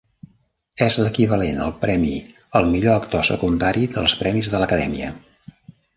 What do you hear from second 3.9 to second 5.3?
dels premis de l'acadèmia.